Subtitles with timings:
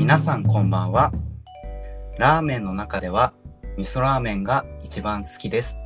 [0.00, 1.12] 皆さんこんばんは。
[2.18, 3.34] ラーメンの中では
[3.76, 5.76] 味噌ラーメンが一番好きです。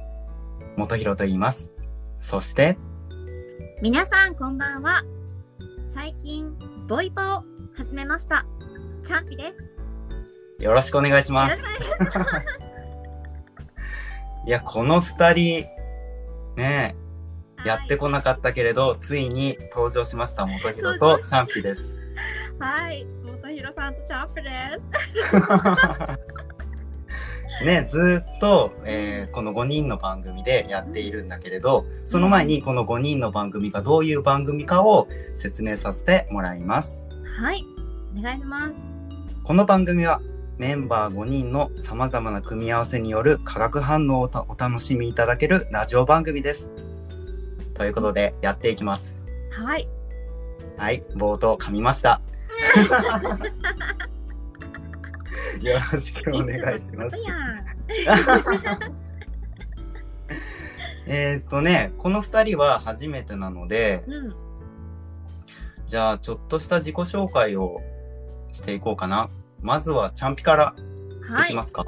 [0.77, 1.73] 元弘と言います。
[2.21, 2.79] そして、
[3.83, 5.03] 皆さんこんばんは。
[5.93, 6.57] 最近、
[6.87, 7.45] ボイパを
[7.77, 8.47] 始めました。
[9.05, 10.63] チャンピです。
[10.63, 11.61] よろしくお願いします
[14.47, 15.67] いや、この二人、
[16.55, 16.95] ね
[17.65, 20.47] え、やってこなかったけれど、ついに登場しました。
[20.47, 21.93] 元弘とチャンピです。
[22.61, 23.24] はい。
[23.65, 24.91] 元弘さんとチャンピです。
[27.65, 37.01] ね、ずーっと、えーこの5人の番組でやっているんだけれど、その前にこの5人の番組がどういう番組かを説明させてもらいます。
[37.39, 37.65] はい。
[38.19, 38.75] お願いします。
[39.45, 40.21] この番組は
[40.59, 46.71] メンバー5人の様々な組み合わせによる化学反応をたお楽しみいただけるラジオ番組です。
[47.75, 49.23] ということでやっていきます。
[49.53, 49.89] はい。
[50.77, 52.21] はい、冒頭噛みました。
[55.63, 57.17] よろしくお願いします
[61.07, 64.35] えーっとね、この2人は初めてなので、うん。
[65.87, 67.77] じゃあちょっとした自己紹介を
[68.53, 69.29] していこうかな。
[69.61, 70.75] まずはチャンピから
[71.29, 71.63] はいいきま。
[71.63, 71.85] すか、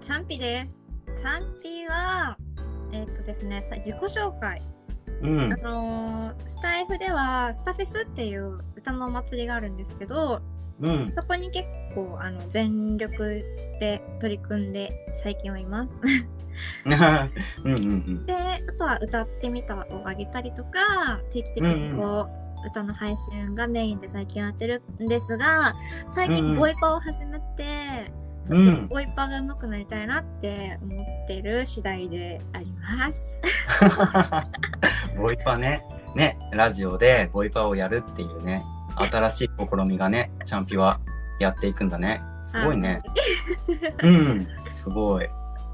[0.00, 0.84] チャンピです。
[1.16, 2.36] チャンピは、
[2.92, 4.60] えっとですね、さ自己紹介。
[5.22, 5.56] うんあ。
[5.56, 10.40] のースタイフでは、スタフェスっていう歌のお祭りがあるんですけど、
[10.80, 11.12] うん。
[11.14, 13.40] そこに結構あの全力
[13.80, 14.90] で取り組んで
[15.22, 15.88] 最近はいます。
[17.64, 18.26] うんうんうん。
[18.26, 22.28] で、あとは歌ってみたをあげたりとか、定期的にこ
[22.64, 25.74] う、歌の配信がメインで最近やってるんですが、
[26.08, 28.12] 最うんうん近ボイパを始めて、
[28.46, 33.42] ちょうんっとボイパが上手くなりたいなって思ってる次第であります。
[35.16, 35.82] ボイパね。
[36.14, 38.62] ね、ラジオでボイパをやるっていうね、
[38.96, 41.00] 新しい試みがね、チャンピは
[41.40, 42.22] やっていくんだね。
[42.44, 43.02] すごいね。
[44.02, 44.46] うん。
[44.70, 45.28] すごい。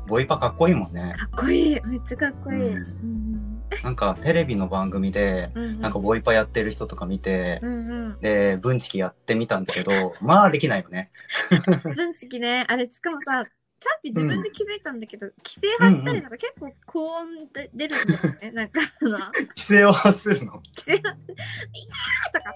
[0.07, 1.15] ボイパかっこいいもんね。
[1.17, 1.81] かっこいい。
[1.85, 2.69] めっちゃかっこいい。
[2.69, 3.50] うんうん
[3.83, 8.21] なんかテレビの番組で、うんうんなんかボイパやってる人とか見てう、んうん。
[8.21, 11.11] で、ブンチキやってみたんだけど、まあできないよね。
[11.95, 13.47] 分析ね、あれ、しかもさ、
[13.81, 18.51] チャンピ自分で気づいたんだけど、規制発したりとか結構高音で出るんだよね。
[18.51, 20.53] なんか、あの、規制を発するの？
[20.53, 22.55] 規制発、いやーとか、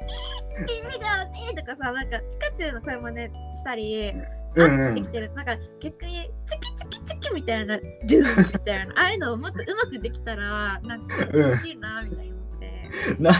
[0.67, 4.13] ピーピーだピーとかさ、なんか、ピカチュウの声真似したり、
[4.57, 5.09] うんうんでき。
[5.09, 5.33] てる。
[5.33, 12.35] なんか、逆に、チキチキチキみたいな、ドゥみたいな、ああいうのをもっとうまくできたら、なんか、うん楽しいな、みたいな。
[13.19, 13.33] な、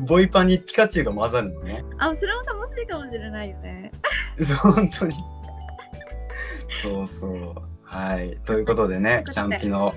[0.00, 1.84] ボイパにピカチュウが混ざるのね。
[1.98, 3.92] あ、それも楽しいかもしれないよね。
[4.42, 5.14] そう本当に。
[6.82, 7.54] そうそう。
[7.82, 8.36] はい。
[8.44, 9.92] ということでね、チャンピの、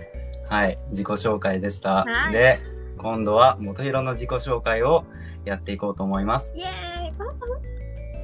[0.49, 2.03] はい、自己紹介でした。
[2.03, 2.59] はいで、
[2.97, 5.05] 今度は元弘の自己紹介を
[5.45, 6.53] やっていこうと思います。
[6.55, 6.67] イエー
[7.05, 7.07] イ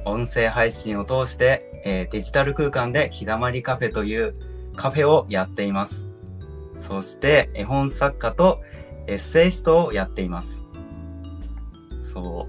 [0.06, 4.34] 音声配信を通して、えーデジタル空間で日だまりカフェという
[4.76, 6.06] カフェをやっています。
[6.76, 8.60] そして、絵本作家と
[9.06, 10.64] エッセイストをやっています。
[12.12, 12.46] そ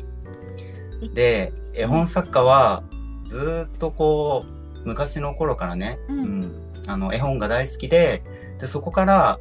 [1.01, 1.09] う。
[1.13, 2.83] で、絵本作家は
[3.23, 4.45] ずーっとこ
[4.83, 6.51] う、昔の頃からね、うん
[6.87, 8.23] あの、絵本が大好きで、
[8.59, 9.39] で、そこから、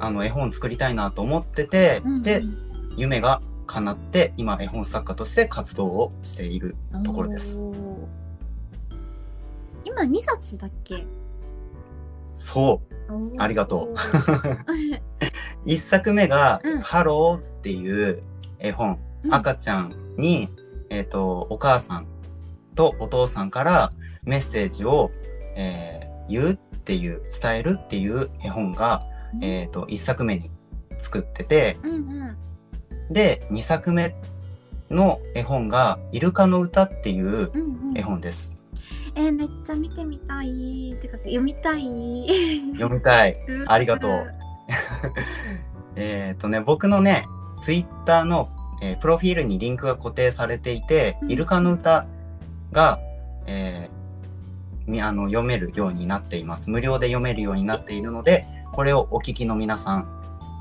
[0.00, 2.42] あの、絵本作りたいなと思ってて、うんで、
[2.96, 7.58] 夢が叶って、今、絵本作家として活動をしているところです。
[9.84, 11.04] 今2冊だっけ？
[12.36, 13.32] そう。
[13.38, 13.92] ありがとう。
[13.92, 13.96] う
[15.64, 18.22] 一作目が、うんハローっていう
[18.58, 20.48] 絵本、うん赤ちゃんに、
[20.90, 22.06] えっ、と、お母さん
[22.74, 23.90] とお父さんから
[24.22, 25.10] メッセージを、
[25.56, 29.00] えー言うっていう、伝えるっていう絵本が、
[29.40, 30.50] えっ、と、一作目に
[30.98, 31.96] 作ってて、うんう
[33.10, 33.12] ん。
[33.12, 34.14] で、二作目
[34.90, 37.50] の絵本が、イルカの歌っていう
[37.94, 38.53] 絵本です。
[39.16, 40.96] えーめっちゃ見てみたい。
[41.00, 42.72] てか、読みたい。
[42.78, 43.36] 読みたい。
[43.48, 44.10] うんありがとう。
[45.96, 47.24] えっとね、僕のね、
[47.62, 48.48] ツイッターの、
[48.82, 52.06] えープロフィールにリンクが固定されていて、うんイルカの歌
[52.72, 52.98] が、
[53.46, 53.94] えー
[54.86, 56.68] みあの読めるようになっています。
[56.68, 60.06] 無料で読めるようになっているので、これをお聞きの皆さん、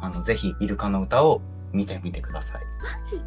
[0.01, 1.41] あのぜひイルカの歌を
[1.73, 2.61] 見てみてください。
[2.99, 3.25] マジで？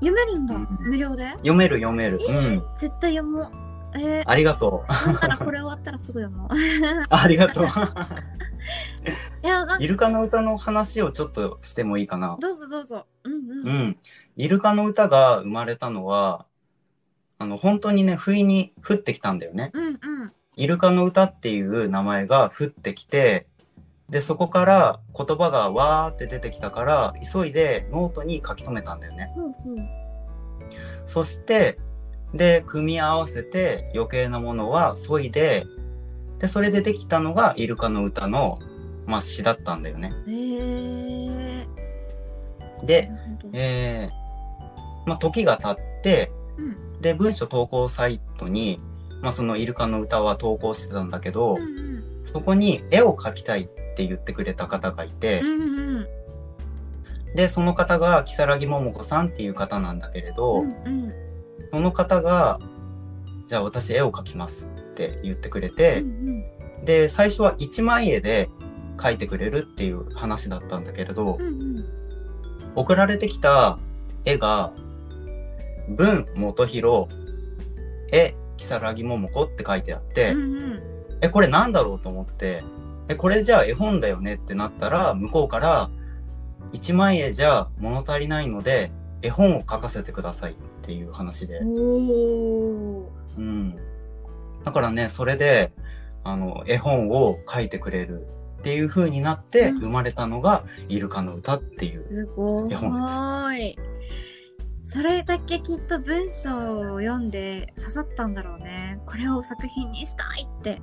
[0.00, 0.54] 読めるんだ。
[0.54, 1.30] うん無料で？
[1.30, 2.20] 読める読める。
[2.28, 2.62] えうん。
[2.76, 3.50] 絶対読もう。
[3.94, 4.92] えー、ありがとう。
[5.06, 6.48] なんならこれ終わったらすぐ読もう。
[7.08, 7.66] ありがとう。
[9.44, 12.36] いや、イルカの歌の話をちょっとしてもいいかな。
[12.40, 13.06] どうぞどうぞ。
[13.24, 13.78] うんううん。
[13.88, 13.96] ん。
[14.36, 16.46] イルカの歌が生まれたのは、
[17.38, 19.70] あの、本当にね、不意に降ってきたんだよね。
[19.72, 20.32] うんうん。
[20.56, 23.46] イルカの歌っていう名前が降ってきて、
[24.08, 29.32] で、そこから言葉がわーって出てきたから、急いでノートに書き留めたんだよね。
[29.36, 29.88] うんうん。
[31.04, 31.78] そして、
[32.36, 35.66] で、組み合わせて余計なものは削いで、
[36.38, 38.58] で、それでできたのがイルカの歌の、
[39.06, 40.10] まあ、詩だったんだよね。
[42.84, 43.10] で、
[43.52, 44.26] えー
[45.06, 47.00] まあ、時が経って、うん。
[47.00, 48.80] で、文章投稿サイトに、
[49.22, 52.04] まあ、そのイルカの歌は投稿してたんだけど、うんうん。
[52.24, 56.06] そこに絵を描きたいって言ってくれた方がいて、うんうん。
[57.36, 61.25] で、その方が、木更木桃子さんっていう方なんだけれど、うんうん
[61.70, 62.60] その方が、
[63.46, 68.48] じゃあ私絵を描きますって言ってくれて、うんで、最初は一枚絵で
[68.96, 71.50] 描いてくれるっていう話だったんだけれどう、んう
[71.80, 71.84] ん。
[72.74, 73.78] 送られてきた
[74.24, 74.72] 絵が、
[75.88, 77.08] 文元弘、
[78.12, 80.44] 絵、木更木桃子って書いてあって、うんう
[80.74, 80.80] ん。
[81.22, 82.62] え、これなんだろうと思って、
[83.08, 85.90] え、これじゃあ絵本だよねってなったら、向こうから、
[86.72, 88.92] 一枚絵じゃ物足りないので、
[89.26, 91.58] 絵本を書かせてくださいっていう話で。
[91.58, 91.68] う
[93.40, 93.76] ん。
[94.64, 95.72] だからね、それで、
[96.22, 98.26] あの、絵本を書いてくれる
[98.60, 102.04] っていう風になってうん生まれたのが、イルカの歌っていう。
[102.22, 103.76] 絵本ーい。
[104.84, 109.00] それだけきっと文章を読んで刺さったんだろうね。
[109.06, 110.80] これを作品にしたいって。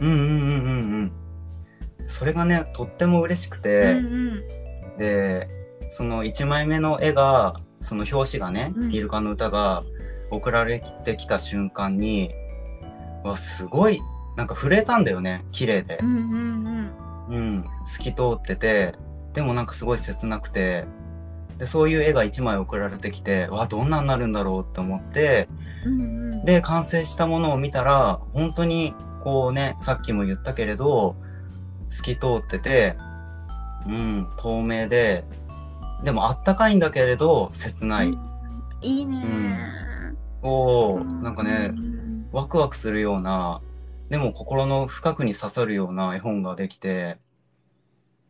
[0.00, 1.12] うんうんうんうん
[2.00, 2.08] うん。
[2.08, 4.96] それがね、とっても嬉しくて、うんうん。
[4.98, 5.57] で、
[5.90, 9.84] その1枚目の絵が、その表紙がね、うんイルカの歌が
[10.30, 12.30] 送られてきた瞬間に、
[13.24, 14.00] わ、すごい、
[14.36, 16.04] なんか震えたんだよね、綺麗でう。
[16.04, 18.94] んうんうん、透き通ってて、
[19.34, 20.84] でもなんかすごい切なくて、
[21.58, 25.48] で、そういう絵が1枚送られてきて、わ、どんなになるんだろうって思って、
[25.84, 26.00] うん。
[26.00, 26.44] うんうん。
[26.44, 31.16] で、完成したものを見たら、本当に、こうね、さっきも言ったけれど、
[31.88, 32.96] 透き通ってて、
[33.86, 35.24] うん、透明で、
[36.04, 38.14] でもあったかいんだけれど、切ない。
[38.80, 39.58] いいね
[40.42, 41.22] こう、ー。
[41.22, 43.60] なんかねう、んワクワクするような、
[44.08, 47.18] でも心の深くに刺さるような絵本ができて、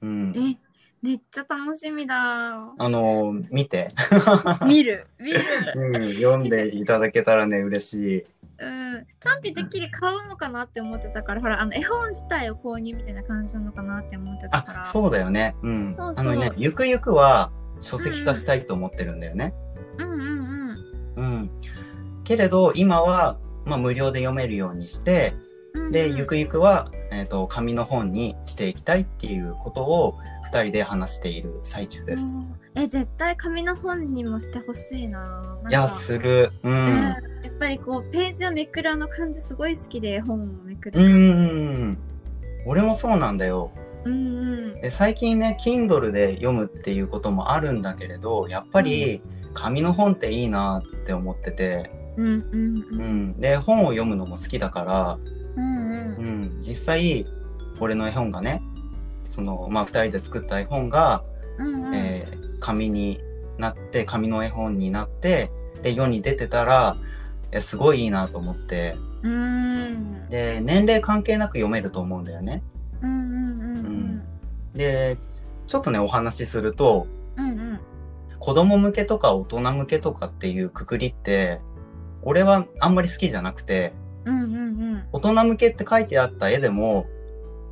[0.00, 0.32] うん。
[0.36, 0.56] え、
[1.02, 2.14] めっちゃ楽しみだ。
[2.16, 3.88] あの、見て、
[4.66, 5.40] 見る、見る。
[5.74, 8.26] うん、読んでいただけたらね、嬉しい。
[8.60, 9.06] うん。
[9.20, 14.82] チャンピてっきり買うのかなって思ってたから、ほら、あの、絵本自体を購入みたいな感じなのかなって思ってたから。
[14.82, 15.54] あ、そうだよね。
[15.62, 15.96] うん。
[15.96, 19.54] そうそうあのね、ゆくゆくは書籍化したいと思ってるんだよね。
[19.98, 20.20] うんうん
[21.16, 21.24] うん。
[21.24, 21.50] うん。
[22.24, 25.34] けれど、今は、まあ、無料で読めるようにして、
[25.90, 32.22] で、ゆくゆくは、えっ、と、紙の本にしていきたいっていうことを、二人で話している最中です。
[32.22, 35.58] うんえ、絶対紙の本にもしてほしいな。
[35.64, 36.52] ないや、する。
[36.62, 37.02] ううんん。
[37.02, 37.16] や
[37.48, 41.00] っぱりこう、ページをめくるあの感じすごい好きで、本をめくる。
[41.00, 41.98] うん。
[42.66, 43.72] 俺もそうなんだよ。
[44.04, 44.74] うんうん。
[44.80, 49.22] で最近ね、Kindle で読むっていうこともあるんだけれど、やっぱり
[49.54, 52.42] 紙の本っていいなって思ってて、うんうんう。
[52.52, 53.40] うんん。
[53.40, 55.18] で、本を読むのも好きだから、
[55.58, 56.26] うんうん。
[56.26, 56.60] うん。
[56.60, 57.26] 実際、
[57.80, 58.62] 俺の絵本がね、
[59.28, 61.22] その、まあ、二人で作った絵本が、
[61.58, 61.94] うんうん。
[61.94, 63.20] えー紙に
[63.56, 65.50] なって、紙の絵本になって、
[65.82, 66.96] で、世に出てたら、
[67.50, 70.28] えすごいいいなと思って、うん。
[70.28, 72.62] で、年齢関係なく読めると思うんだよね。
[74.74, 75.18] で、
[75.66, 77.06] ちょっとね、お話しすると、
[77.36, 77.44] うん。
[77.50, 77.80] うんうん。
[78.38, 81.60] 子供向けとか大人向けとかっていうくくりって、
[82.22, 83.92] 俺はあんまり好きじゃなくて、
[84.24, 84.67] うんうんうん。
[85.12, 87.06] 大人向けって書いてあった絵でも、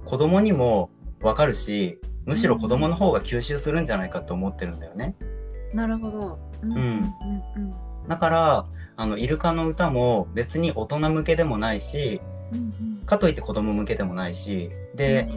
[0.05, 0.91] 子供にも
[1.23, 5.15] わかるし、むしろ子供の方が吸収するんじゃないかと思ってるんだよね。
[5.73, 6.39] なるほど。
[6.63, 7.75] うんうんうん
[8.09, 8.67] だから、
[8.97, 12.21] あの、イルカの歌も別に大人向けでもないし、
[12.53, 12.59] うん。
[12.59, 14.97] うんかといって子供向けでもないし、うん。
[14.97, 15.29] で、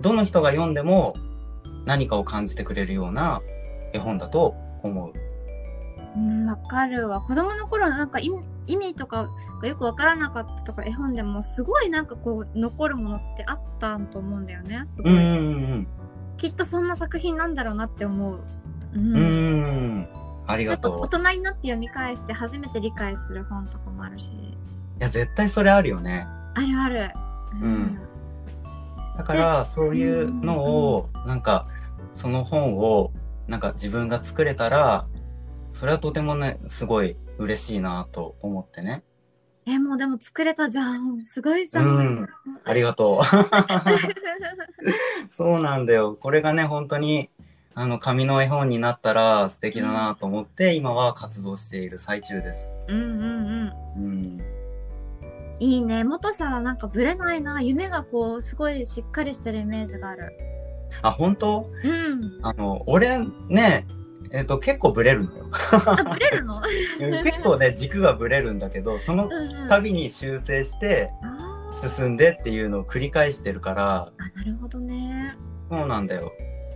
[0.00, 1.14] どの人が読んでも
[1.86, 3.40] 何かを感じてくれるような
[3.92, 5.12] 絵本だと思う。
[6.16, 7.20] うん、わかるわ。
[7.20, 8.18] 子供の頃なんか
[8.66, 9.28] 意味とか
[9.60, 14.82] がよくわからなかったとか絵本でもすごいなんかこう残るものってあったと思うんだよね。
[14.84, 15.12] すごい。
[15.12, 15.88] うんうんうん
[16.36, 18.42] きっとそんな作品なんだろうなって思う。
[18.94, 19.14] ううん。
[19.14, 20.08] うーん。
[20.46, 21.06] ありがとう。
[21.06, 24.30] 人になって読み返して初めて理解する本とかもあるし。
[24.30, 24.56] い
[24.98, 26.26] や、絶対それあるよね。
[26.54, 27.12] あるある。
[27.62, 28.00] うん
[29.18, 31.66] だから、そういうのを、なんか、
[32.14, 33.12] その本を、
[33.48, 35.04] なんか自分が作れたら、
[35.72, 39.02] それはとてもね、すごい嬉しいなと思ってね。
[39.66, 41.22] え、もうでも作れたじゃん。
[41.22, 41.84] すごいじゃん。
[41.84, 42.28] うん
[42.64, 43.24] ありがとう。
[45.32, 46.16] そうなんだよ。
[46.20, 47.30] これがね、本当に、
[47.74, 52.74] あの、紙の絵本になったら素敵だなと思って、今は活動している最中です。
[52.88, 54.04] うんうんうん。
[54.04, 54.38] うん。
[55.60, 56.04] いいね。
[56.04, 57.62] 元さんなんかブレないな。
[57.62, 60.36] 夢がこう、すごいしっかりしてるイメージがある。
[61.02, 61.70] あ、本当？
[61.84, 62.38] うん。
[62.42, 63.18] あの、俺
[63.48, 63.86] ね、
[64.32, 65.46] えっ、と、結構ブレるのよ。
[65.72, 66.62] あ、ブレるの？
[67.22, 69.68] 結構ね、軸がブレるんだけど、そのうんうん。
[69.68, 71.10] 度に修正して
[71.96, 75.36] 進んでっていうのを繰り返してるから、あ、なるほどね。
[75.68, 76.32] そうなんだよ。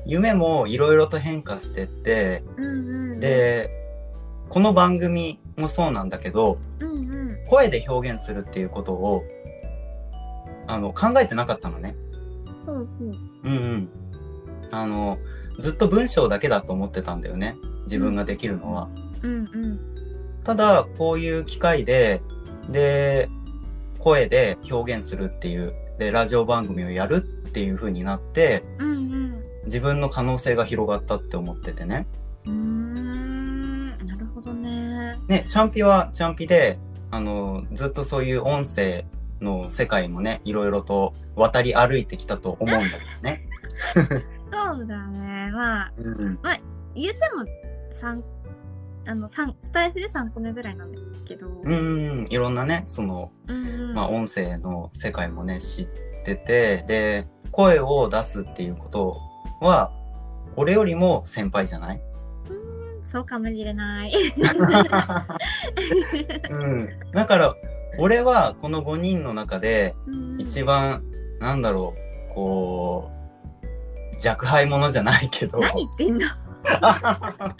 [0.07, 3.71] 夢もいろいろと変化してって、うんうん。、で、
[4.49, 7.45] この番組もそうなんだけど、うんうん。
[7.47, 9.23] 声で表現するっていうことを、
[10.67, 11.95] あの、考えてなかったのね。
[12.67, 13.15] ほうほう。
[13.45, 13.89] うんうん。
[14.71, 15.19] あの、
[15.59, 17.57] ずっと文章だけだと思ってたんだよね。
[17.85, 18.89] 自分ができるのは。
[19.23, 19.81] うんうん。
[20.45, 22.23] ただ、こういう機会で、
[22.69, 23.29] で、
[23.99, 29.45] 声で表現するっていう、で、ラジオ番組をやるっていう風になって、うんうん。
[29.65, 32.07] 自分の可能性が広がったって思っててね。
[32.45, 33.89] うーん。
[34.07, 35.17] なるほどね。
[35.29, 36.79] ね、チャンピはチャンピで、
[37.11, 39.07] あの、ずっとそういう音声
[39.41, 43.49] の世界もね、いろいろと渡り歩いてきたと思うんだけどね。
[44.55, 45.51] そうだね。
[45.53, 46.39] まあ、うん。
[46.95, 47.45] 言うても、
[47.93, 48.23] 三
[49.07, 51.49] あの、三スタイフで3個目ぐらいなんですけど。
[51.49, 53.95] うんうん、いろんなね、その、うんうん。
[53.95, 55.87] まあ、音声の世界もね、知っ
[56.25, 59.17] てて、で、声を出すっていうこと
[59.61, 59.91] は、
[60.57, 62.01] 俺よりも先輩じゃない？
[63.03, 64.13] そうかもしれない。
[66.51, 66.89] うん。
[67.13, 67.55] だから、
[67.99, 71.05] 俺はこの5人の中で、うん一番、
[71.41, 71.95] なんだろ
[72.31, 73.15] う、こう、
[74.27, 76.27] 若輩者じゃないけど、何言ってんの？
[76.65, 77.55] だ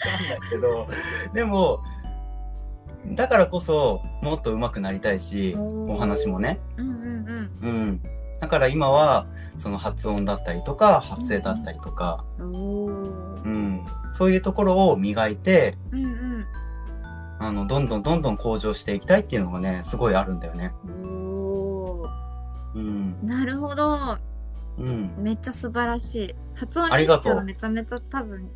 [0.49, 0.87] けど、
[1.33, 1.79] でも、
[3.13, 6.59] だからこそ、もっと上手くなりたいし、お話もね。
[6.77, 8.01] うんうんうん。
[8.41, 13.35] だから今は、その発音だったりとか、発声だったりとか、うん。
[13.35, 13.85] うん。
[14.17, 16.45] そういうところを磨いて、うんうん。
[17.39, 20.73] あの、どんどんどんどん向上していきたいっていうのがね、すごいあるんだよね。
[22.73, 23.25] うん。
[23.25, 24.17] なるほど。
[24.77, 25.15] うん。
[25.17, 26.35] めっちゃ素晴らしい。
[26.55, 28.49] 発音ありがとうはめちゃめちゃ多分、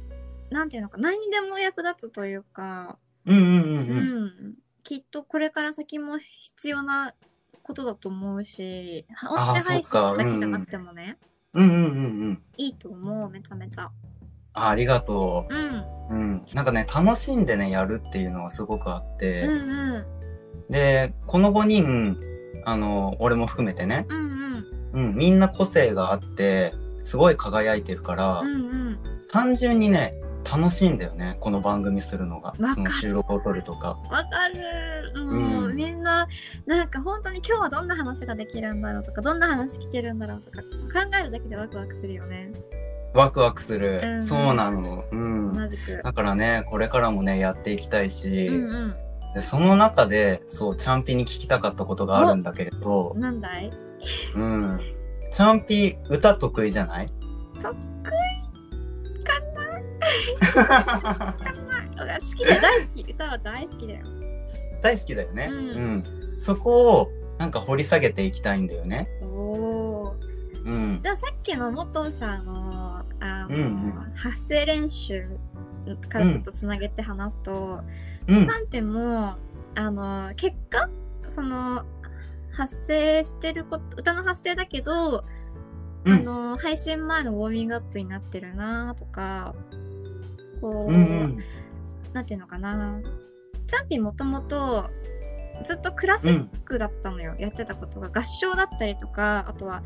[0.49, 4.25] なんていうのか、何にでも役立つというか、うんうんうんううん。
[4.25, 4.53] ん。
[4.83, 7.13] きっとこれから先も必要な
[7.63, 11.17] ことだと思うし、音声配信だけじゃなくてもね、
[11.53, 11.87] うんうんうんう
[12.31, 12.43] ん。
[12.57, 13.91] いいと思う、めちゃめちゃ。
[14.53, 15.57] あありがとうん。
[15.57, 15.85] う。
[16.09, 16.45] うん。
[16.53, 20.05] なんかね、楽しんでね、やるっていうのがすごくあって、うんう
[20.69, 20.71] ん。
[20.71, 22.17] で、この5人、
[22.65, 24.18] あの、俺も含めてね、うん
[24.93, 25.05] うん。
[25.05, 28.53] うん、みんな個性があって、すごい輝いてるから、うんう
[28.91, 28.99] ん。
[29.31, 30.15] 単純にね、
[30.49, 32.53] 楽しいんだよね、この番組するのが。
[32.73, 33.99] その収録を撮るとか。
[34.09, 35.23] わかる。
[35.23, 36.27] もう、うんみんな、
[36.65, 42.51] なんか本当に今日はどんな話ができるんだろうとか、どんな話聞けるんだろうとか、考えるだけでワクワクするよね。
[43.13, 44.01] ワクワクする。
[44.03, 45.05] うんそうなの。
[45.11, 45.53] うん。
[45.53, 46.01] 同じく。
[46.03, 48.95] だからね、これからもね、やっていきたいし、うん
[49.35, 53.69] でその中で、そう、チャンピに聞きたかったことがあるんだけれどうん。、なんだい？
[54.35, 54.79] うん。
[55.31, 57.07] チャンピ、歌得意じゃない？
[57.61, 59.39] 得意か
[60.55, 61.35] な？
[62.19, 63.11] 好きだよ、大好き。
[63.11, 64.05] 歌は大好きだよ。
[64.81, 65.47] 大好きだよね。
[65.51, 66.03] ううんん。
[66.41, 69.07] そこを、なんか掘り下げていきたいんだよね。
[69.21, 70.65] おー。
[70.65, 70.99] うん。
[71.03, 75.25] じゃあさっきの元社の、あの、うんうん発声練習
[75.97, 77.81] からとつなげて話すと、
[78.27, 78.93] うん。
[78.93, 79.35] も、
[79.75, 80.89] あの、結果
[81.29, 81.85] その、
[82.51, 85.23] 発声してること、歌の発声だけど、
[86.05, 89.53] うんあの、配信前のウォーミングアップになってるなとか、
[90.61, 91.37] こう、うんうん。
[92.13, 93.01] なんていうのかな。
[93.67, 94.89] チャンピンもともと、
[95.63, 98.09] ずっとクラシックだったのよ、やってたことが。
[98.09, 99.83] 合唱だったりとか、あとは。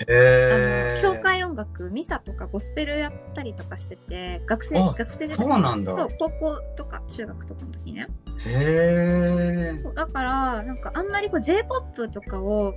[0.00, 5.94] あの、教会音楽、ミサとかゴスペルやったりとかしてて、学生、あ学生でそうなんだ。
[6.18, 8.08] 高校とか中学とかの時ね。
[8.46, 9.82] へー。
[9.82, 12.74] そうだから、なんかあんまりこう J-POP とかを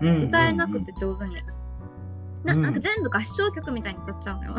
[0.00, 1.36] うんうんうん歌えなくて上手に。
[2.44, 4.54] なうんなんか全部合唱曲みたいに歌っちゃうのよ。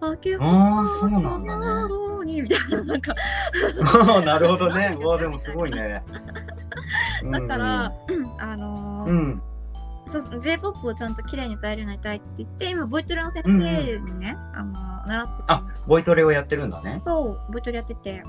[0.00, 1.56] あけあーそうなんだ
[2.26, 2.42] ねね。
[2.42, 3.14] みたいな、なんか、
[4.24, 4.96] なるほどね。
[5.00, 6.02] うわ、でもすごいね。
[7.30, 7.92] だから、
[8.38, 9.42] あのーうん
[10.20, 13.52] そう、J-POP をちゃんと綺麗に歌えるようになりたいって言って、今、ボイトレの先生
[14.00, 15.44] にね、あのー習ってて。
[15.48, 17.00] あ、ボイトレをやってるんだね。
[17.04, 18.22] そう、ボイトレやってて。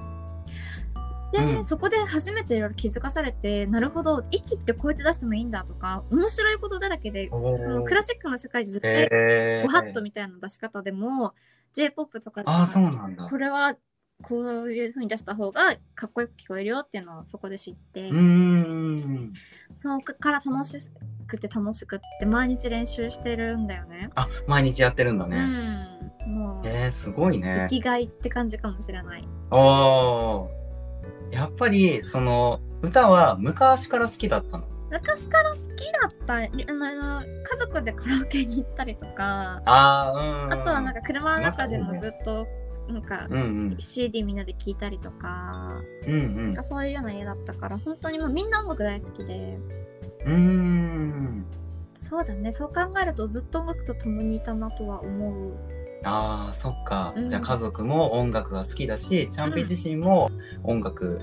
[1.34, 9.63] で、うんそこで初めていろいろ気づかされて、なるほど、息ってこうやって出してもいいんだとか、面白いことだらけで、そのクラシックの世界で絶対。
[9.63, 11.34] ごハットみたいな出し方でも、
[11.74, 13.28] J-POP とかでもあー、そうなんだ。
[13.28, 13.75] これは、
[14.24, 19.34] こういう風に出した方がかっこよく聞こえるよっていうのをそこで知って、うーん。
[19.75, 20.77] そこから楽し
[21.27, 24.10] くて楽しくって毎日練習してるんだよね。
[24.15, 25.38] あ、毎日やってるんだね。
[26.25, 26.36] うん。
[26.36, 27.75] もう、えー、すごいね生。
[27.80, 29.27] きがいって感じかもしれない。
[29.51, 31.34] おー。
[31.34, 34.68] やっぱり、その、歌は昔から好きだったの？
[34.92, 35.60] 昔から好き
[36.01, 40.53] だった、あの、家族でカラオケに行ったりとか、あー、うん。
[40.53, 42.48] あとはなんか車の中でもずっと
[42.88, 43.77] なんかうんうん。
[43.80, 45.70] CD みんなで聴いたりとか、
[46.08, 46.63] うんうんなんか。
[46.63, 49.58] そういうような家だったから本当にもうみんな音楽大好きで
[50.25, 51.46] うーん。
[51.96, 55.53] そうだねそう考えるとずっと音楽と共にいたなとは思う
[56.03, 57.13] ああ、そっか。
[57.15, 60.32] うんじゃあ家族も音楽が好きだし、チャンピ自身も
[60.63, 61.20] 音楽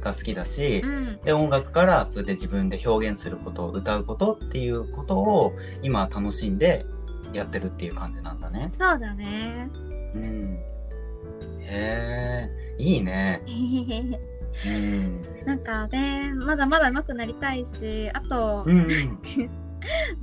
[0.00, 6.86] が好きだし、うんで、音楽からそれで自分で表現すること、歌うことっていうことを今楽しんで
[7.32, 8.72] やってるっていう感じなんだね。
[8.78, 9.68] そうだね
[10.14, 10.58] うん。
[11.74, 13.42] へえ、いいね。
[14.66, 15.22] うん。
[15.44, 18.86] なんかねまだまだ上手くなりたいしあと、うんうん。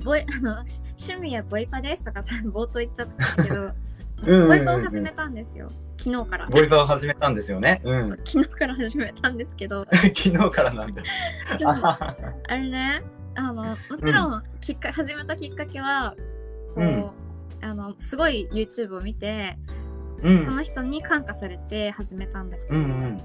[0.04, 3.72] ボイ あのし趣味はボイパですとかさ冒頭言っちゃったけど
[4.26, 5.68] うんボイパを始めたんですよ
[5.98, 7.82] 昨日からボイパを始めたんですよね。
[7.84, 8.18] うん。
[8.26, 11.04] 昨日から始めたんですけど昨日からなんで。
[11.66, 12.16] あ
[12.48, 13.04] あれね
[13.36, 16.16] あのもちろんきっか、始めたきっかけは
[16.76, 17.12] こう、うん
[17.64, 19.58] あのすごい YouTube を見て
[20.24, 20.52] うんそ。
[20.52, 23.22] の人に感化されて始めたんだけど、うんうん。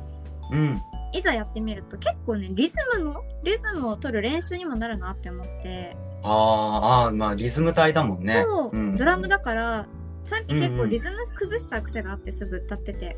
[0.52, 0.82] うん。
[1.12, 8.42] いざやってみると結構ねリズムのリズムを取る練習にもなるなって思って、あーあー、まあリズム体だもんね。
[8.44, 9.86] そううんドラムだから
[10.26, 13.16] ちゃんぴ結構リズム崩しちゃう癖があってすぐ歌ってて、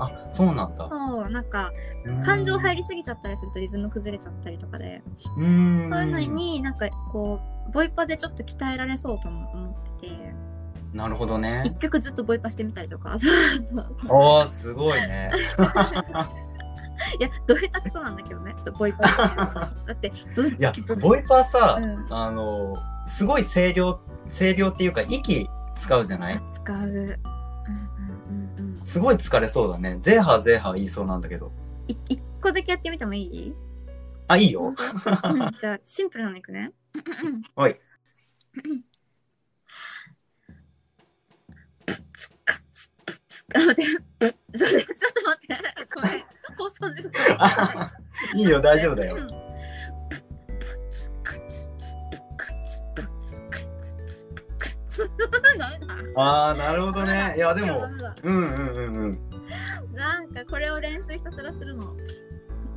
[0.00, 0.88] あ、そうなんだ。
[0.90, 1.72] そうなんか
[2.04, 5.02] うん感情入りすぎちゃったりするとリズム崩れちゃったりとかで、
[5.38, 5.90] うーん。
[5.90, 10.34] そういうのになんかこうボイパでちょっと鍛えられそうとも思ってて
[10.92, 11.62] なるほどね。
[11.66, 13.18] 一曲ずっとボイパしてみたりとか。
[13.20, 13.32] そう
[13.64, 15.30] そうおー、すごいね。
[17.18, 18.54] いやど下手くそなんだけどね。
[18.78, 19.54] ボイパしてるの。
[19.54, 20.12] だってい
[20.62, 22.06] やボイパさ、うん。
[22.10, 22.76] あの、
[23.06, 24.00] すごい声量、
[24.36, 26.40] 声量っていうか息使うじゃない？
[26.50, 26.76] 使う。
[26.78, 26.96] うんうん
[28.58, 28.76] うんうん。
[28.84, 29.98] すごい疲れそうだね。
[30.00, 31.52] ゼーハーゼーハー言いそうなんだけど。
[31.86, 33.54] い一個だけやってみてもいい？
[34.26, 34.66] あ、いいよ。
[34.66, 34.74] うん
[35.60, 36.72] じゃあシンプルなのいくね。
[37.54, 37.78] はい
[43.54, 43.84] あ待って。
[43.88, 45.56] ちょっと待って。
[45.94, 46.24] ごめん。
[46.56, 47.92] 放送事故あ
[48.34, 48.42] い。
[48.42, 49.16] いよ、大丈夫だよ。
[56.16, 57.34] あー、なるほどね。
[57.36, 57.88] いや、でも
[58.24, 59.18] うんうんうんうん。
[59.94, 61.94] なんかこれを練習ひたすらするの。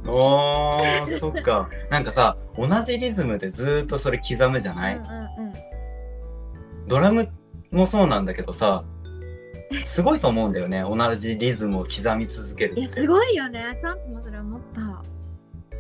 [0.08, 1.70] おー、そっか。
[1.90, 5.02] なんかさ、同じリズムでずーっとそれ刻むじゃない、
[6.88, 7.30] ドラム
[7.72, 8.84] もそうなんだけどさ、
[9.86, 10.82] すごいと思うんだよね。
[10.82, 12.78] 同じリズムを刻み続ける。
[12.78, 15.04] いやすごいよねちゃんともそれ思った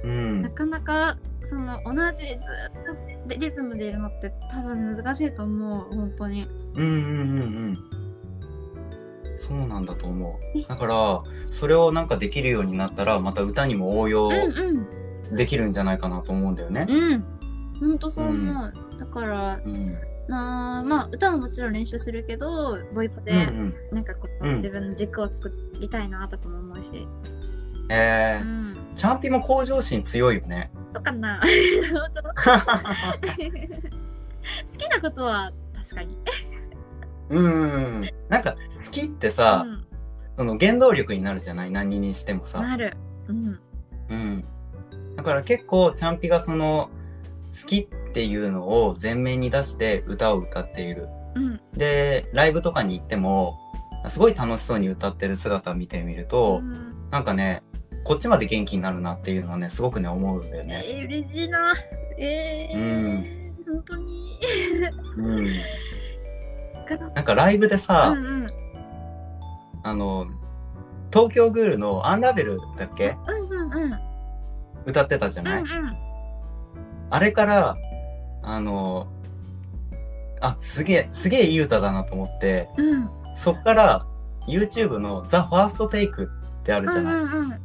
[0.03, 0.49] うんな。
[0.49, 8.01] かなかその同じずっとでリズムでいるのって多分難しいと思う本当にうんうんうんうん。
[9.37, 10.67] そうなんだと思う。
[10.67, 16.85] だから、それをなんかできるようになったら、また歌にも応用うんうんできるんじゃないかなと思うんだよね。
[16.87, 17.23] うん
[17.79, 19.97] 本当そう思う、だからうん。
[20.27, 23.39] なあまあ歌ももちろん練習するけどボイパでうん
[23.91, 23.95] うん。
[23.95, 27.07] なんかこう、うん自分の軸を作りたいなとかも思うし
[27.89, 30.69] えー、うんチャンピも向上心強いよね。
[30.93, 31.41] そうかな
[34.65, 36.17] 好きなことは確かに
[37.29, 38.09] うん。
[38.27, 38.55] なんか、
[38.85, 39.85] 好きってさ、うん
[40.37, 41.71] その原動力になるじゃない？
[41.71, 42.59] 何にしてもさ。
[42.59, 42.95] なる
[43.27, 43.59] うん
[44.09, 44.43] うん。
[45.17, 46.89] だから結構、チャンピがその、
[47.59, 51.09] 好きっていうのを前面に出して歌を歌っている。
[51.35, 51.59] うん。
[51.73, 53.57] で、ライブとかに行っても、
[54.07, 57.09] すごい楽しそうに歌ってる姿を見てみると、うん。
[57.11, 57.63] なんかね、
[58.03, 60.83] こっちまで元気になるなっていうのはね、すごくね、思うんだよね。
[60.85, 61.73] えー、嬉しいな。
[62.17, 64.39] えー、本当に。
[65.17, 65.45] うん。
[67.15, 68.49] なんかライブでさ、うんうん。
[69.83, 70.27] あの、
[71.13, 73.15] 東京グールのアンラベルだっけ？
[73.27, 73.99] うんうんうん。
[74.85, 76.10] 歌ってたじゃない、うんうん
[77.11, 77.75] あれから、
[78.41, 79.07] あの、
[80.39, 83.09] あ、すげえ、すげえいい歌だなと思って、うん。
[83.35, 84.05] そっから
[84.47, 86.29] YouTube の The First Take っ
[86.63, 87.61] てあるじゃない、うんうん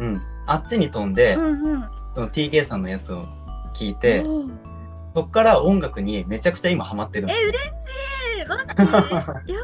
[0.00, 1.84] うん、あっちに飛んで、うんうん。
[2.14, 3.24] その TK さんのやつを
[3.74, 4.22] 聞いて、
[5.14, 7.32] そっから音楽にめちゃくちゃ今ハマってるの。
[7.32, 7.68] え、嬉し
[8.44, 8.48] い。
[8.48, 9.52] 待って。
[9.52, 9.58] や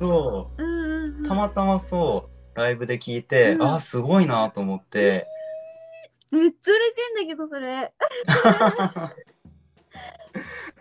[0.00, 0.62] そう。
[0.62, 1.28] んうんうう、ん。
[1.28, 3.62] たまたまそう、ライブで聞いて、うん。
[3.62, 5.26] あ、すごいなと思って、
[6.30, 7.92] めっちゃ嬉しいんだけどそれ。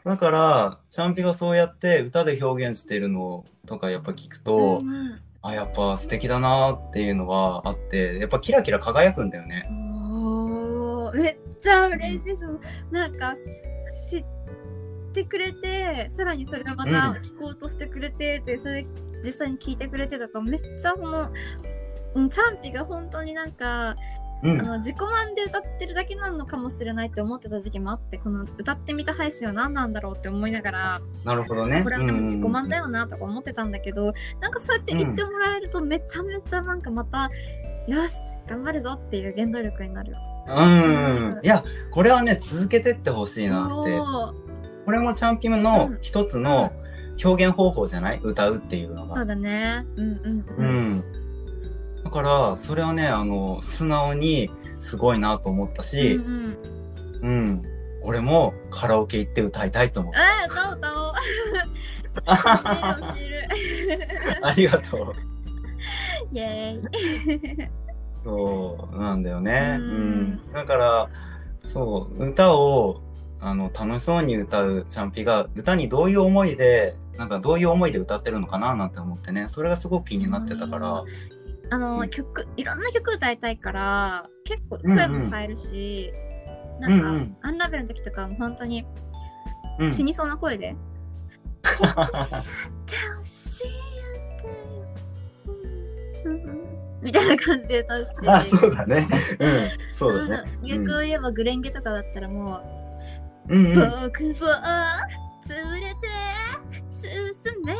[0.05, 5.21] だから、チャンピがそうやって歌で表現してるのとかやっぱ聞くと、うんうん。
[5.41, 9.63] あ、やっぱ素敵だなっていうのはあって、やっぱキラキラ輝くんだよね。
[11.13, 12.37] めっちゃ嬉しい。
[12.37, 12.41] し、
[12.91, 13.41] なんかし
[14.09, 14.25] 知っ
[15.13, 17.17] てくれてさらにそれをまたうん。
[17.17, 18.85] 聞こうとしてくれてでそれ
[19.23, 21.29] 実際に聞いてくれてとかめっちゃその
[22.15, 23.95] うんチャンピが本当になんか
[24.41, 31.83] うんあの自己満で歌ってるだけなのかもしれないって思ってた時期もあってこの歌ってみた配信は何なんだろうって思いながらなるほどね。
[31.83, 32.79] これはでも自己満だよ。
[32.79, 37.29] よなとか思ってたんだけどなんかそうやって言ってもらえるとめちゃめちゃなんかまた、
[37.87, 38.13] よし
[38.47, 40.17] 頑張るぞっていう原動力になるよ。
[40.47, 41.39] うん。
[41.43, 43.99] いや、これはね、続けてってほしいなって。
[44.85, 46.71] これもチャンピオンの一つの
[47.21, 48.19] 表現方法じゃない？
[48.23, 49.17] 歌うっていうのが。
[49.17, 49.85] そうだね。
[49.97, 50.63] うんうんう。
[50.63, 51.03] ん。
[52.09, 56.57] だから、それはね、あの、素直にすごいなと思ったうんし、うん、
[57.21, 57.61] うん。
[58.01, 60.13] 俺もカラオケ行って歌いたいと思う。
[60.15, 61.13] えー、歌おう歌おう。
[62.25, 63.55] 教える教
[63.91, 64.07] える。
[64.41, 65.15] ありがとう。
[66.31, 67.69] イェーイ。
[68.23, 69.77] そうなんだよね。
[69.79, 70.51] ううんん。
[70.51, 71.09] だから、
[71.63, 73.03] そう、歌を、
[73.39, 81.03] あの、楽しそうに歌うチャンピが、歌にどういう思いで、なんかどういう思いで歌ってるのかななんて思ってね、それがすごく気になってたから、
[81.71, 86.11] あの、うん曲、いろんな曲歌いたいから、結構声も変えるし、
[86.79, 88.85] なんか、うんうんアンラベルの時とかも本当に
[89.79, 89.93] うん。
[89.93, 90.75] 死にそうな声で、
[97.01, 98.13] みたいな感じで歌うし。
[98.27, 99.07] あ、そうだね。
[99.39, 99.69] うん。
[99.93, 100.51] そうだね。
[100.61, 102.61] うん逆を言えばグレンゲとかだったらも
[103.47, 103.73] う、うんうん。
[103.75, 104.35] 僕を連れ
[105.95, 106.07] て
[106.91, 107.79] 進めみ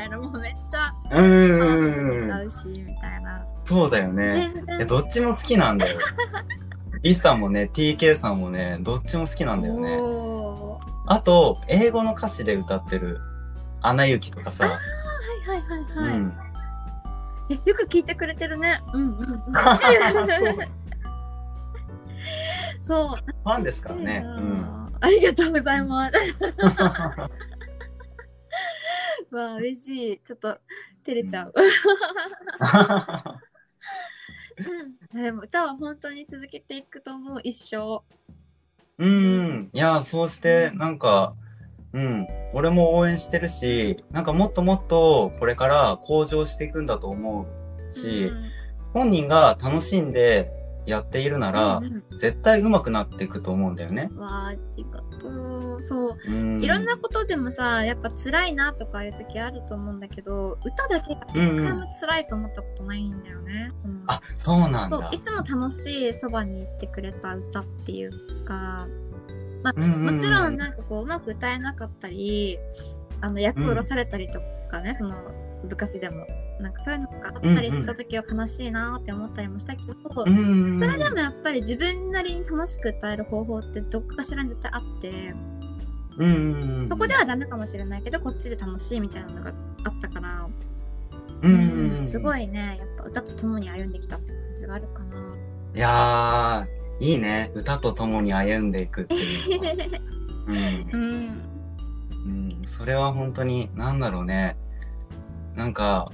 [0.00, 2.26] たいなもうめっちゃうん。
[2.26, 3.44] 歌うし、みたいな。
[3.64, 4.50] そうだよね。
[4.54, 4.86] 全いや、然。
[4.86, 5.98] どっちも好きなんだよ。
[7.02, 9.98] リさんもね、TK さんもね、どっちも好きなんだよね。
[11.06, 13.18] あと、英語の歌詞で歌ってる、
[13.82, 14.64] アナ雪とかさ。
[14.64, 14.74] はい
[15.48, 16.16] はいはいはい。
[16.16, 16.32] うん。
[17.50, 18.82] え、よく聞いてくれてるね。
[18.92, 19.40] うんうん うん。
[22.82, 23.08] そう。
[23.44, 24.22] ファンですからね。
[24.24, 24.90] うん。
[25.00, 26.16] ありがとうございます。
[29.30, 30.20] わあ、嬉しい。
[30.20, 30.58] ちょっと、
[31.04, 31.52] 照れちゃう。
[35.12, 38.02] うんでも歌は本当に続けていくと思う、一生。
[38.98, 39.70] うん。
[39.72, 41.32] いや、そうして、なんか、
[41.92, 42.26] うん。
[42.52, 47.46] 俺も応援してるし、なんかもっともっとこれから向上していくんだと思
[47.90, 48.50] うし、うん
[48.92, 50.50] 本人が楽しんで
[50.86, 54.08] やっているなら、うん絶対上手くなっていくと思うんだよね。
[54.12, 55.82] うんわあ、ありがとう。
[55.82, 56.16] そう。
[56.28, 56.62] うん。
[56.62, 63.72] いろんなことでもさ、やっぱ辛いなとかいう時あると思うんだけど、歌だけが一回も辛いと思ったことないんだよね。
[63.84, 65.10] うんあ、そうなんだ。
[65.12, 68.86] いつも楽しいそばに行ってくれた歌っていうか、
[69.62, 72.58] まあ、うんうんうんもちろんなんかこううまく歌えなかったり
[73.20, 74.40] あの役下ろされたりと
[74.70, 75.14] かね、その
[75.64, 76.26] 部活でも
[76.58, 80.78] なんかそういうのがあったりした時は悲しいなって思ったりもしたけど、うん。
[80.78, 85.34] それでもやっぱり自分なりに楽しく歌える方法ってどっかしらに絶対あって
[86.18, 86.88] うんうんうん。
[86.88, 89.52] そこではダメかもしれないけどこっちで楽しいみたいなのが
[89.84, 90.48] あったから、
[91.42, 92.06] うんうんうん。
[92.06, 95.36] すごいねやっぱ歌と共に歩んできたって感じがあるかな。
[95.74, 97.52] いやー、いいね。
[97.54, 99.60] 歌と共に歩んでいくっていう。
[100.48, 100.90] うん。
[100.92, 101.50] うん
[102.22, 104.56] うん、それは本当に、なんだろうね。
[105.54, 106.10] なんか、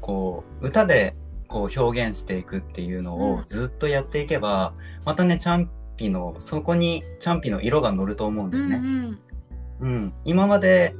[0.00, 1.14] こう、歌で
[1.48, 8.76] こう表現していくっていうのうんをずっとやっていけば、またね、チャンピの、そこにチャンピの色が乗ると思うんだうよね。
[8.78, 9.18] んうん
[9.80, 10.12] うん。
[10.24, 10.94] 今まで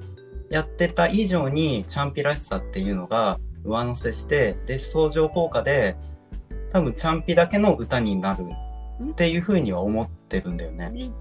[0.51, 5.97] やってた以上にチャンピらしさっていうのが上乗せして、で、相乗効果で、
[6.71, 8.45] 多分チャンピだけの歌になる
[9.11, 11.13] っていうふうには思ってるんだよね。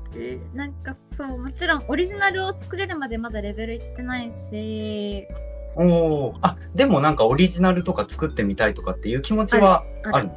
[0.54, 5.28] なんかそうもちろんオリジナルを作れるまでまだレベルいってないし
[5.76, 10.30] おお、あ、でもなんかオリジナルとか作ってみたいとかっていう気持ちはある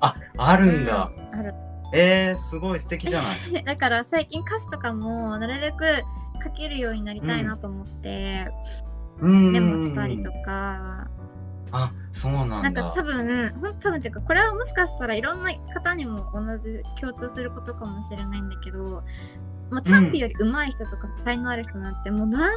[0.00, 1.10] ああるんだ。
[1.32, 1.54] ある
[1.94, 3.64] えー、すごい素敵じゃない。
[3.64, 6.02] だから最近歌詞とかもなるべく
[6.42, 8.50] 書けるようになりたいなと思って、
[9.20, 9.52] うん。
[9.52, 11.08] メモしたりとか
[11.72, 12.62] あ、そうなんだ。
[12.62, 19.02] なんか多分多分っていうかこれはもしかしたらいろんな方にも同じ共通することかもしれないんだけど
[19.70, 22.50] もうチャンピより上手い人とか才能ある人なんてもう何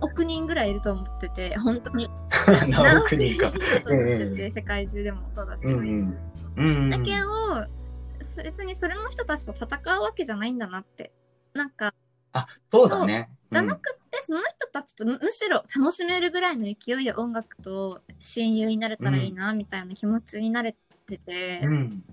[0.00, 2.08] 億人ぐらいいると思ってて本当に
[2.68, 3.50] 何億人か。
[3.50, 6.18] と思ってて世界中でもそうだし、うんうん。
[6.56, 6.90] うん。
[6.90, 11.12] だけどそ別にそれの人たちと戦うわけじゃないんだなって
[11.54, 11.92] なんか
[12.36, 13.30] あ、そうだね。
[13.50, 20.76] じゃなくって、その人たちとむむしろ楽しめるぐらいの勢いで音楽と親友になれたらいいな、みたいな気持ちになれ
[21.06, 22.04] ててう、ん。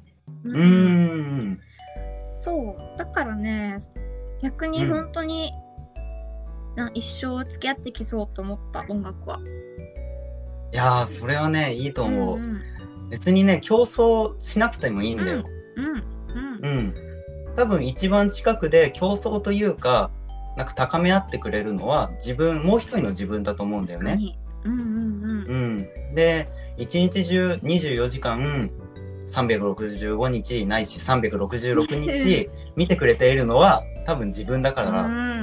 [0.46, 0.56] ううん。
[0.56, 0.68] う
[1.44, 1.60] ん。
[2.32, 2.98] そう。
[2.98, 3.78] だからね、
[4.42, 5.52] 逆に本当に、
[6.76, 9.40] な一生付き合ってきそうと思った音楽は。
[10.72, 12.40] いやー、それはね、いいと思う。
[12.40, 12.62] ん
[13.10, 15.44] 別にね、競争しなくてもいいんだよ。
[15.76, 15.86] うん。
[15.86, 16.66] うん。
[16.66, 16.94] うん。
[17.56, 20.10] 多分一番近くで競争というか、
[20.58, 24.12] なんか高め合ってくれるのは自分、もう一人の自分だと思うんだよね。
[24.12, 24.38] 確かに。
[24.66, 25.90] うんうんうん。
[26.10, 26.16] うん。
[26.16, 28.72] で、一日中24時間
[29.28, 35.43] 365日ないし366日 見てくれているのは多分自分だから、うん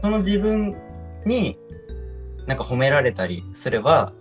[0.00, 0.74] その自分
[1.24, 1.58] に
[2.46, 4.12] なんか褒められたりすれば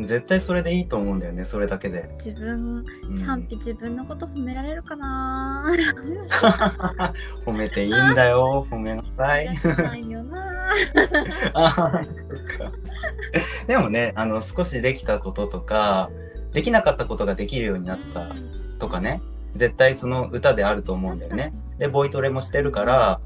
[0.00, 3.16] 絶対それでいいと思うんだよねそれだけで、自分うん。
[3.16, 5.66] チャンピ自分のこと褒められるかな？
[7.44, 9.48] 褒めていいんだよ褒めなさい。
[13.66, 16.08] でもねあの少しできたこととか
[16.52, 18.28] できなかったことができるようになった
[18.78, 19.20] とかね。
[19.52, 21.52] 絶対その歌であると思うんだよね。
[21.78, 23.20] でボイトレもしてるから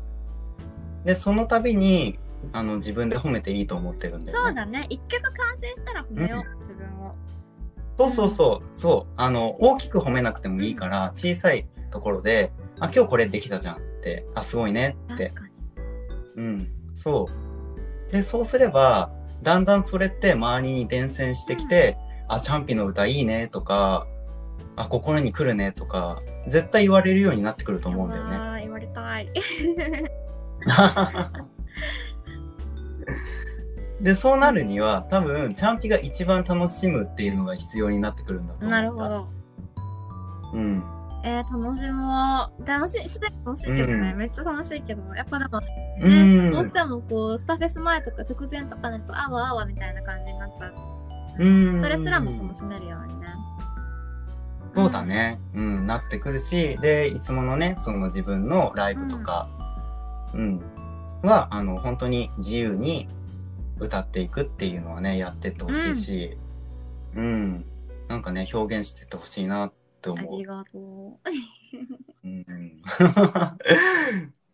[1.04, 2.18] でその度に
[2.52, 4.46] あの自分で褒めていいと思ってるんだよね。
[4.46, 4.86] そうだね。
[4.88, 7.14] 一曲完成したら褒めよう、自分を。
[7.96, 8.76] そうそうそう。
[8.76, 9.12] そう。
[9.16, 15.28] あの大きく褒めなくてもいいから小さいところで「あ今日これできたじゃん」って「あすごいね」って。
[15.28, 15.54] 確かに。
[16.36, 17.28] うん、そ
[18.08, 18.12] う。
[18.12, 19.10] で、そうすれば、
[19.42, 21.96] だんだんそれって周りに伝染してきて、
[22.28, 24.06] あ、チャンピの歌いいねとか、
[24.76, 28.62] あ、心に来るねとか、絶対言われるようになってくると思うんだよね。
[28.62, 29.28] 言われたい
[34.00, 38.70] で、そうなるには、多分、チャンピが一番楽しむっていうのが必要になってくるんだと思う。
[38.70, 39.08] なるほ。
[39.08, 39.28] ど
[40.54, 40.82] うん。
[41.24, 45.58] えー、楽しもう楽しいすでに楽しいけどね、うんめっちゃ楽しいけどやっぱでも
[46.02, 46.50] うね、ん。
[46.50, 50.74] どうしてもこうスタフェス前とか直前とかだとあわあわみたいな感じになっちゃう
[51.38, 51.82] うん。
[51.82, 53.28] それすらも楽しめるようにね
[54.74, 55.38] そうだね。
[55.54, 59.48] うん、なってくるし、で、いつものね、その自分のライブとか、
[60.34, 60.60] うん、
[61.22, 63.08] は、あの、本当に自由に
[63.78, 66.38] 歌っていくっていうのはね、やってってほしいし、
[67.14, 67.64] うん、
[68.08, 70.34] なんかね、表現してってほしいなって思う。
[70.34, 70.44] あり。
[70.44, 71.18] がとう。
[72.24, 72.46] うん。
[72.48, 72.82] うん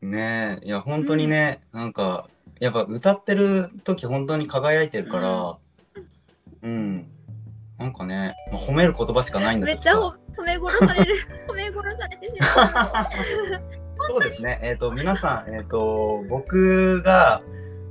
[0.03, 2.27] ねえ、いや、本当にね、なんか、
[2.59, 5.59] やっぱ歌ってる時本当に輝いてるから、
[6.63, 7.07] うん、
[7.79, 9.91] なんかね、まあ、褒める言葉しかないんだけどさ。
[9.91, 11.17] めっちゃほ褒め殺される。
[11.47, 13.03] 褒め殺されてしま
[13.77, 13.80] う
[14.11, 14.59] そうですね。
[14.63, 17.41] えっ、と、皆さん、えっ、と、僕が、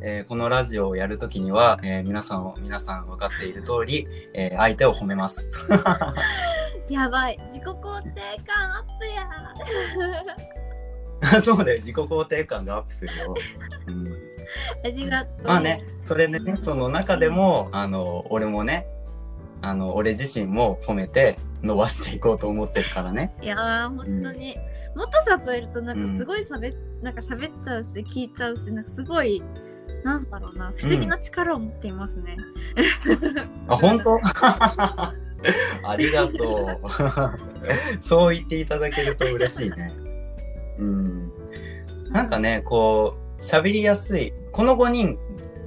[0.01, 5.49] えーこのラジオをやるときには、えー皆さんを、皆さん分かっている通り、えー相手を褒めます。
[6.89, 7.82] やばい自己肯定
[8.47, 9.29] 感アップや
[11.43, 11.77] そうだよ。
[11.77, 13.36] 自己肯定感がアップするよ。
[13.88, 14.08] うん、
[14.86, 18.88] ありがとうまあね、それでね、その中でも、あの、俺もね、
[19.62, 23.34] あの、俺自身も褒めて伸ばしていこうと思ってるからね。
[23.41, 24.58] いやー本当に、
[24.95, 29.43] もっとさいるとなんかすごい喋っ、なんか喋っちゃうし聞いちゃうしなんかすごい
[30.04, 32.38] なんだろうな不思議な力を持っていますね、
[33.67, 34.19] あ、本当？
[35.84, 36.89] ありがとう。
[38.02, 39.93] そう言っていただけると嬉しいね。
[40.80, 41.32] うん。
[42.12, 44.34] なんかね、こう、喋りやすい。
[44.52, 45.17] この5人、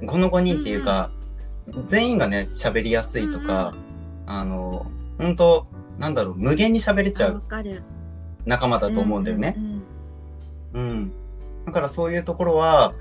[0.05, 1.11] この5人っていうか、
[1.87, 3.73] 全員がね、喋りやすいとか、
[4.25, 4.85] あの、
[5.17, 7.81] 本当なんだろう、無限に喋れちゃあわうかる
[8.45, 9.55] 仲間だと思うんだよね。
[9.57, 9.83] うんうん
[10.73, 11.11] うん。
[11.65, 12.93] だからそういうところは、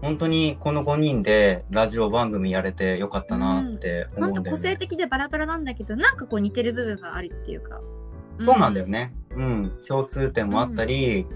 [0.00, 4.50] 本当にこの5人でラジオ番組やれてよかったなって思うんんだよね。
[4.50, 7.80] 個性的でバラバラなんだけどなんかこう似てる部分があるっていうか、
[8.38, 9.14] そうなんだよね。
[9.30, 9.72] うん。
[9.86, 11.26] 共通点もあったり、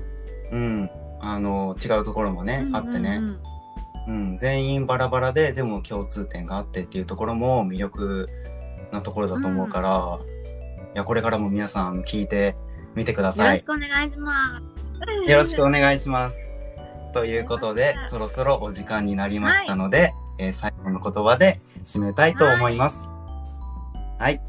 [0.52, 0.90] うん。
[1.20, 3.24] あの、違うところもね、うんあってねうん。
[3.24, 3.40] うん
[4.08, 4.36] うん。
[4.38, 8.28] 全員バラバラで、でも共通点があってっていうところも魅力
[8.92, 10.18] なところだと思うから、
[10.94, 12.56] いや、これからも皆さん聞いて
[12.98, 13.64] みてくだよさいろし。
[13.64, 16.36] くお願いしますよろしくお願いします。
[17.14, 23.06] ということで、そろそろお時間になりましたので、えー最後の言葉で締めたいと思います。
[24.18, 24.40] はい。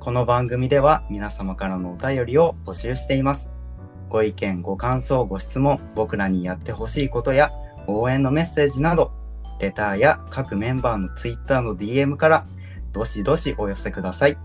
[0.00, 3.50] この番組では皆様からのお便りを募集しています。
[4.08, 7.50] ご意見、ご感想、ご質問、僕らにやってほしいことや
[7.86, 9.12] 応援のメッセージなど、
[9.60, 12.46] レターや各メンバーの Twitter の DM から
[12.92, 14.36] どしどしお寄せください。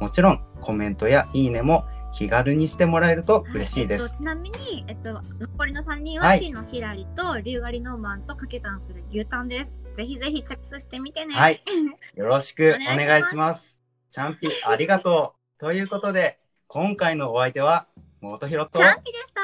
[0.00, 1.84] もちろんコメントやいいねも
[2.16, 4.08] 気軽にしてもらえると嬉しいですえっ。
[4.08, 9.78] と、ちなみに、えっと、残りの3人ははい C のヒラリとリュウガリノーマンと掛け算する牛タンです。
[9.96, 11.34] ぜひぜひチェックしてみてね。
[11.34, 11.62] はい。
[12.16, 13.78] よろしくおお願いします。
[14.10, 15.60] チャンピ、ありがとう。
[15.60, 17.86] ということで、今回のお相手は、
[18.22, 19.40] とチ、ャンピでした。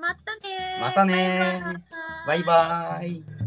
[0.00, 3.37] またねーまたねーバイバーイ。